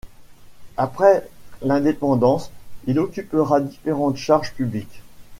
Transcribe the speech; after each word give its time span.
Après 0.77 1.29
l'indépendance, 1.61 2.49
il 2.87 2.97
occupera 2.97 3.59
différentes 3.61 4.17
charges 4.17 4.51
publiques. 4.55 5.03